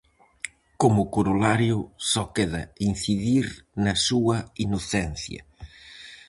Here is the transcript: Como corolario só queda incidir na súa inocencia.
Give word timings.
Como 0.81 1.03
corolario 1.15 1.79
só 2.11 2.23
queda 2.35 2.61
incidir 2.91 3.45
na 3.83 3.93
súa 4.07 4.37
inocencia. 4.65 5.41